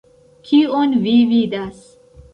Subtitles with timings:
[0.47, 1.85] Kion vi vidas?